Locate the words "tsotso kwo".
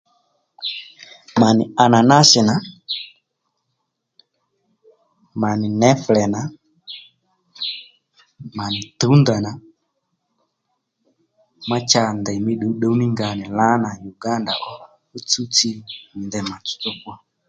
16.63-17.13